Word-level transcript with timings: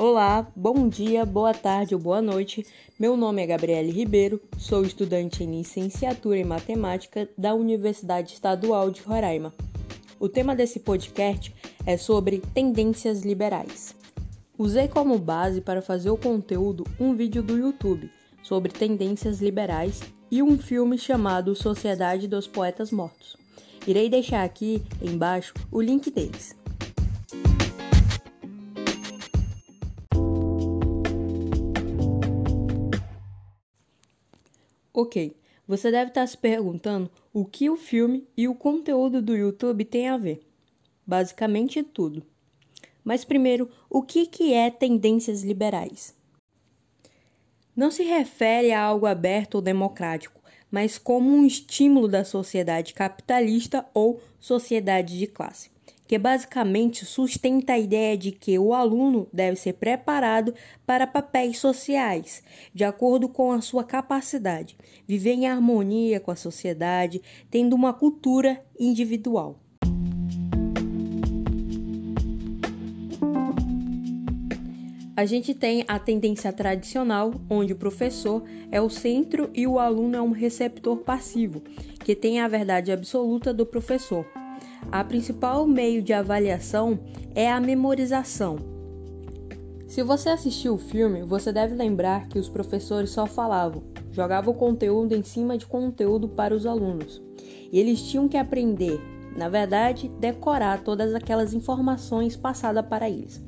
Olá, 0.00 0.46
bom 0.54 0.88
dia, 0.88 1.26
boa 1.26 1.52
tarde 1.52 1.92
ou 1.92 2.00
boa 2.00 2.22
noite. 2.22 2.64
Meu 2.96 3.16
nome 3.16 3.42
é 3.42 3.46
Gabriele 3.48 3.90
Ribeiro, 3.90 4.40
sou 4.56 4.84
estudante 4.84 5.42
em 5.42 5.50
licenciatura 5.50 6.38
em 6.38 6.44
matemática 6.44 7.28
da 7.36 7.52
Universidade 7.52 8.32
Estadual 8.32 8.92
de 8.92 9.02
Roraima. 9.02 9.52
O 10.20 10.28
tema 10.28 10.54
desse 10.54 10.78
podcast 10.78 11.52
é 11.84 11.96
sobre 11.96 12.40
tendências 12.54 13.22
liberais. 13.22 13.92
Usei 14.56 14.86
como 14.86 15.18
base 15.18 15.60
para 15.60 15.82
fazer 15.82 16.10
o 16.10 16.16
conteúdo 16.16 16.86
um 17.00 17.16
vídeo 17.16 17.42
do 17.42 17.58
YouTube 17.58 18.08
sobre 18.40 18.70
tendências 18.70 19.40
liberais 19.40 20.00
e 20.30 20.44
um 20.44 20.56
filme 20.56 20.96
chamado 20.96 21.56
Sociedade 21.56 22.28
dos 22.28 22.46
Poetas 22.46 22.92
Mortos. 22.92 23.36
Irei 23.84 24.08
deixar 24.08 24.44
aqui 24.44 24.80
embaixo 25.02 25.54
o 25.72 25.80
link 25.80 26.08
deles. 26.08 26.54
Ok, 35.00 35.36
você 35.64 35.92
deve 35.92 36.10
estar 36.10 36.26
se 36.26 36.36
perguntando 36.36 37.08
o 37.32 37.44
que 37.44 37.70
o 37.70 37.76
filme 37.76 38.26
e 38.36 38.48
o 38.48 38.54
conteúdo 38.56 39.22
do 39.22 39.36
YouTube 39.36 39.84
têm 39.84 40.08
a 40.08 40.16
ver. 40.16 40.40
Basicamente 41.06 41.84
tudo. 41.84 42.26
Mas 43.04 43.24
primeiro, 43.24 43.70
o 43.88 44.02
que, 44.02 44.26
que 44.26 44.52
é 44.52 44.72
tendências 44.72 45.44
liberais? 45.44 46.16
Não 47.76 47.92
se 47.92 48.02
refere 48.02 48.72
a 48.72 48.82
algo 48.82 49.06
aberto 49.06 49.54
ou 49.54 49.60
democrático, 49.60 50.42
mas 50.68 50.98
como 50.98 51.30
um 51.30 51.46
estímulo 51.46 52.08
da 52.08 52.24
sociedade 52.24 52.92
capitalista 52.92 53.86
ou 53.94 54.20
sociedade 54.40 55.16
de 55.16 55.28
classe 55.28 55.70
que 56.08 56.18
basicamente 56.18 57.04
sustenta 57.04 57.74
a 57.74 57.78
ideia 57.78 58.16
de 58.16 58.32
que 58.32 58.58
o 58.58 58.72
aluno 58.72 59.28
deve 59.30 59.56
ser 59.56 59.74
preparado 59.74 60.54
para 60.86 61.06
papéis 61.06 61.58
sociais, 61.58 62.42
de 62.74 62.82
acordo 62.82 63.28
com 63.28 63.52
a 63.52 63.60
sua 63.60 63.84
capacidade, 63.84 64.74
viver 65.06 65.32
em 65.32 65.46
harmonia 65.46 66.18
com 66.18 66.30
a 66.30 66.36
sociedade, 66.36 67.20
tendo 67.50 67.76
uma 67.76 67.92
cultura 67.92 68.64
individual. 68.80 69.60
A 75.14 75.26
gente 75.26 75.52
tem 75.52 75.84
a 75.88 75.98
tendência 75.98 76.52
tradicional, 76.52 77.34
onde 77.50 77.74
o 77.74 77.76
professor 77.76 78.42
é 78.70 78.80
o 78.80 78.88
centro 78.88 79.50
e 79.52 79.66
o 79.66 79.78
aluno 79.78 80.16
é 80.16 80.22
um 80.22 80.30
receptor 80.30 80.98
passivo, 80.98 81.60
que 82.02 82.14
tem 82.14 82.40
a 82.40 82.48
verdade 82.48 82.92
absoluta 82.92 83.52
do 83.52 83.66
professor. 83.66 84.24
A 84.90 85.04
principal 85.04 85.66
meio 85.66 86.00
de 86.00 86.14
avaliação 86.14 86.98
é 87.34 87.50
a 87.50 87.60
memorização. 87.60 88.56
Se 89.86 90.02
você 90.02 90.30
assistiu 90.30 90.74
o 90.74 90.78
filme, 90.78 91.22
você 91.22 91.52
deve 91.52 91.74
lembrar 91.74 92.28
que 92.28 92.38
os 92.38 92.48
professores 92.48 93.10
só 93.10 93.26
falavam, 93.26 93.82
jogavam 94.10 94.54
conteúdo 94.54 95.14
em 95.14 95.22
cima 95.22 95.58
de 95.58 95.66
conteúdo 95.66 96.28
para 96.28 96.54
os 96.54 96.64
alunos. 96.64 97.22
E 97.70 97.78
eles 97.78 98.02
tinham 98.02 98.28
que 98.28 98.36
aprender, 98.38 98.98
na 99.36 99.48
verdade, 99.48 100.10
decorar 100.18 100.82
todas 100.82 101.14
aquelas 101.14 101.52
informações 101.52 102.34
passadas 102.34 102.86
para 102.86 103.10
eles. 103.10 103.42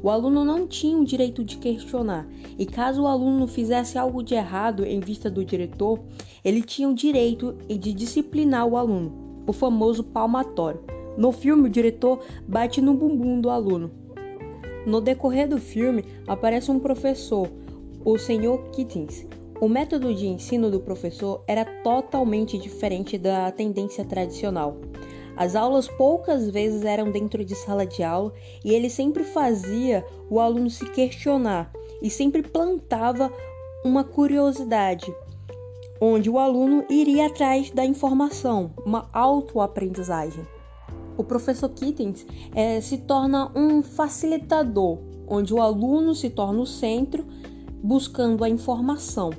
O 0.00 0.10
aluno 0.10 0.44
não 0.44 0.66
tinha 0.66 0.98
o 0.98 1.04
direito 1.04 1.42
de 1.42 1.56
questionar, 1.56 2.28
e 2.56 2.66
caso 2.66 3.02
o 3.02 3.06
aluno 3.06 3.48
fizesse 3.48 3.98
algo 3.98 4.22
de 4.22 4.34
errado 4.34 4.84
em 4.84 5.00
vista 5.00 5.30
do 5.30 5.44
diretor, 5.44 5.98
ele 6.44 6.62
tinha 6.62 6.88
o 6.88 6.94
direito 6.94 7.56
de 7.68 7.92
disciplinar 7.92 8.66
o 8.66 8.76
aluno 8.76 9.23
o 9.46 9.52
famoso 9.52 10.04
palmatório. 10.04 10.80
No 11.16 11.32
filme, 11.32 11.68
o 11.68 11.70
diretor 11.70 12.20
bate 12.46 12.80
no 12.80 12.94
bumbum 12.94 13.40
do 13.40 13.50
aluno. 13.50 13.90
No 14.86 15.00
decorrer 15.00 15.48
do 15.48 15.58
filme, 15.58 16.04
aparece 16.26 16.70
um 16.70 16.78
professor, 16.78 17.48
o 18.04 18.18
Sr. 18.18 18.58
Kittens. 18.72 19.26
O 19.60 19.68
método 19.68 20.12
de 20.12 20.26
ensino 20.26 20.70
do 20.70 20.80
professor 20.80 21.42
era 21.46 21.64
totalmente 21.64 22.58
diferente 22.58 23.16
da 23.16 23.50
tendência 23.50 24.04
tradicional. 24.04 24.76
As 25.36 25.56
aulas 25.56 25.88
poucas 25.88 26.50
vezes 26.50 26.84
eram 26.84 27.10
dentro 27.10 27.44
de 27.44 27.54
sala 27.54 27.86
de 27.86 28.02
aula 28.02 28.32
e 28.64 28.72
ele 28.72 28.90
sempre 28.90 29.24
fazia 29.24 30.04
o 30.30 30.38
aluno 30.38 30.70
se 30.70 30.84
questionar 30.90 31.72
e 32.02 32.10
sempre 32.10 32.42
plantava 32.42 33.32
uma 33.84 34.04
curiosidade 34.04 35.12
onde 36.06 36.28
o 36.28 36.38
aluno 36.38 36.84
iria 36.90 37.28
atrás 37.28 37.70
da 37.70 37.82
informação, 37.82 38.72
uma 38.84 39.08
autoaprendizagem. 39.10 40.46
O 41.16 41.24
professor 41.24 41.70
Kittens 41.70 42.26
é, 42.54 42.78
se 42.80 42.98
torna 42.98 43.50
um 43.56 43.82
facilitador, 43.82 44.98
onde 45.26 45.54
o 45.54 45.62
aluno 45.62 46.14
se 46.14 46.28
torna 46.28 46.60
o 46.60 46.66
centro 46.66 47.24
buscando 47.82 48.44
a 48.44 48.50
informação. 48.50 49.30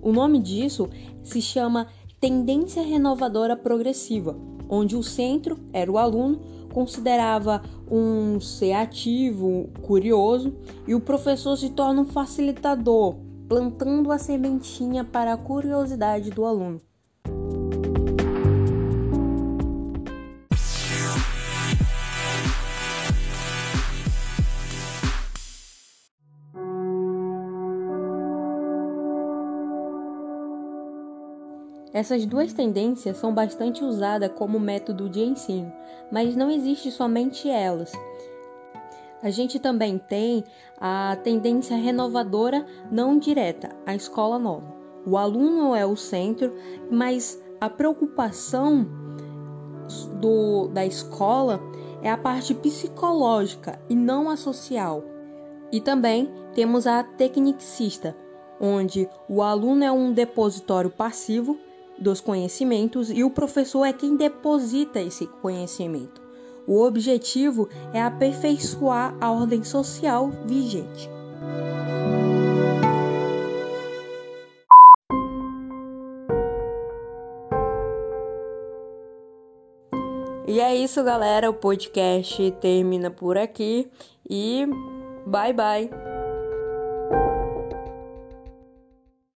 O 0.00 0.10
nome 0.10 0.38
disso 0.38 0.88
se 1.22 1.42
chama 1.42 1.88
tendência 2.18 2.82
renovadora 2.82 3.54
progressiva, 3.54 4.34
onde 4.70 4.96
o 4.96 5.02
centro 5.02 5.58
era 5.70 5.92
o 5.92 5.98
aluno, 5.98 6.40
considerava 6.72 7.62
um 7.90 8.40
ser 8.40 8.72
ativo, 8.72 9.68
curioso, 9.82 10.54
e 10.86 10.94
o 10.94 11.00
professor 11.00 11.56
se 11.56 11.70
torna 11.70 12.00
um 12.00 12.06
facilitador, 12.06 13.16
plantando 13.48 14.10
a 14.10 14.18
sementinha 14.18 15.04
para 15.04 15.32
a 15.32 15.36
curiosidade 15.36 16.30
do 16.30 16.44
aluno. 16.44 16.80
Essas 31.96 32.26
duas 32.26 32.52
tendências 32.52 33.16
são 33.16 33.32
bastante 33.32 33.82
usadas 33.82 34.30
como 34.32 34.60
método 34.60 35.08
de 35.08 35.20
ensino, 35.20 35.72
mas 36.12 36.36
não 36.36 36.50
existe 36.50 36.90
somente 36.90 37.48
elas. 37.48 37.90
A 39.22 39.30
gente 39.30 39.58
também 39.58 39.98
tem 39.98 40.44
a 40.78 41.16
tendência 41.22 41.76
renovadora 41.76 42.66
não 42.90 43.18
direta, 43.18 43.70
a 43.86 43.94
escola 43.94 44.38
nova. 44.38 44.74
O 45.06 45.16
aluno 45.16 45.74
é 45.74 45.86
o 45.86 45.96
centro, 45.96 46.52
mas 46.90 47.42
a 47.60 47.70
preocupação 47.70 48.86
do, 50.20 50.68
da 50.68 50.84
escola 50.84 51.60
é 52.02 52.10
a 52.10 52.18
parte 52.18 52.54
psicológica 52.54 53.80
e 53.88 53.94
não 53.94 54.28
a 54.28 54.36
social. 54.36 55.04
E 55.72 55.80
também 55.80 56.30
temos 56.54 56.86
a 56.86 57.02
tecnicista, 57.02 58.16
onde 58.60 59.08
o 59.28 59.42
aluno 59.42 59.84
é 59.84 59.92
um 59.92 60.12
depositório 60.12 60.90
passivo 60.90 61.58
dos 61.98 62.20
conhecimentos 62.20 63.10
e 63.10 63.24
o 63.24 63.30
professor 63.30 63.84
é 63.84 63.92
quem 63.92 64.16
deposita 64.16 65.00
esse 65.00 65.26
conhecimento. 65.26 66.25
O 66.66 66.82
objetivo 66.82 67.68
é 67.92 68.02
aperfeiçoar 68.02 69.14
a 69.20 69.30
ordem 69.30 69.62
social 69.62 70.30
vigente. 70.44 71.08
E 80.46 80.60
é 80.60 80.74
isso, 80.74 81.02
galera. 81.02 81.50
O 81.50 81.54
podcast 81.54 82.50
termina 82.60 83.10
por 83.10 83.36
aqui 83.36 83.90
e 84.28 84.66
bye 85.26 85.52
bye. 85.52 86.05